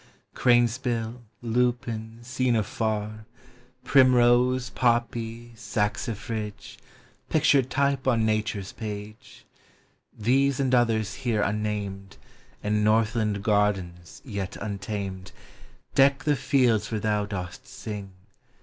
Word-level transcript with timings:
Crane's 0.33 0.79
bill, 0.79 1.21
lupine, 1.43 2.23
seen 2.23 2.55
afar, 2.55 3.25
Primrose, 3.83 4.71
poppy, 4.71 5.53
saxifrage, 5.55 6.77
Pictured 7.29 7.69
type 7.69 8.07
on 8.07 8.25
Nature's 8.25 8.71
page— 8.71 9.45
These 10.17 10.59
and 10.59 10.73
others 10.73 11.13
here 11.21 11.43
unnamed, 11.43 12.17
In 12.63 12.83
northland 12.83 13.43
gardens, 13.43 14.23
yet 14.25 14.55
untamed, 14.59 15.33
Deck 15.93 16.23
the 16.23 16.35
fields 16.35 16.89
where 16.89 16.99
thou 16.99 17.27
dost 17.27 17.67
sing. 17.67 18.09